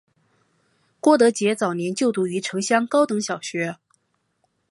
[0.99, 3.77] 郭德洁早年就读于城厢高等小学。